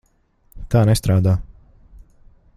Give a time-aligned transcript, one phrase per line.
[0.75, 1.37] Tā nestrādā.